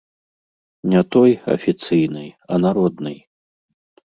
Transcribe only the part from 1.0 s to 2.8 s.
той, афіцыйнай, а